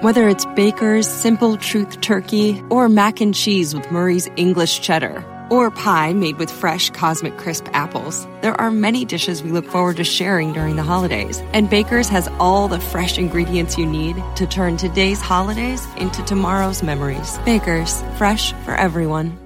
Whether 0.00 0.28
it's 0.28 0.44
Baker's 0.56 1.08
Simple 1.08 1.56
Truth 1.56 2.00
Turkey 2.00 2.62
or 2.70 2.88
mac 2.88 3.20
and 3.20 3.34
cheese 3.34 3.74
with 3.74 3.90
Murray's 3.90 4.28
English 4.36 4.80
Cheddar 4.80 5.24
or 5.50 5.70
pie 5.70 6.12
made 6.14 6.38
with 6.38 6.50
fresh 6.50 6.90
Cosmic 6.90 7.36
Crisp 7.38 7.66
apples, 7.72 8.26
there 8.42 8.58
are 8.60 8.70
many 8.70 9.04
dishes 9.04 9.42
we 9.42 9.50
look 9.50 9.66
forward 9.66 9.96
to 9.98 10.04
sharing 10.04 10.52
during 10.52 10.76
the 10.76 10.82
holidays. 10.82 11.40
And 11.52 11.70
Baker's 11.70 12.08
has 12.08 12.28
all 12.38 12.68
the 12.68 12.80
fresh 12.80 13.18
ingredients 13.18 13.76
you 13.78 13.86
need 13.86 14.16
to 14.36 14.46
turn 14.46 14.76
today's 14.76 15.20
holidays 15.20 15.86
into 15.96 16.22
tomorrow's 16.24 16.82
memories. 16.82 17.38
Baker's, 17.44 18.02
fresh 18.16 18.52
for 18.64 18.74
everyone. 18.74 19.38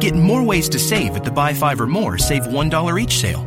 Get 0.00 0.14
more 0.14 0.42
ways 0.42 0.68
to 0.70 0.78
save 0.78 1.14
at 1.16 1.24
the 1.24 1.30
Buy 1.30 1.54
Five 1.54 1.80
or 1.80 1.86
More 1.86 2.18
Save 2.18 2.44
$1 2.44 3.00
each 3.00 3.18
sale. 3.18 3.46